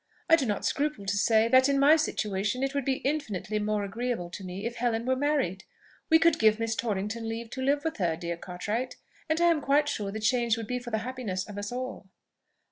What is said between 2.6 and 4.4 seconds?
it would be infinitely more agreeable